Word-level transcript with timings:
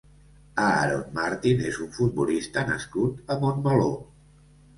Aarón 0.61 1.03
Martín 1.17 1.61
és 1.73 1.77
un 1.83 1.91
futbolista 1.99 2.65
nascut 2.71 3.31
a 3.37 3.39
Montmeló. 3.45 3.93